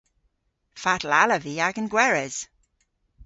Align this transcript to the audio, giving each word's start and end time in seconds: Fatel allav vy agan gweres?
Fatel 0.81 1.11
allav 1.21 1.41
vy 1.45 1.53
agan 1.67 1.89
gweres? 1.93 2.37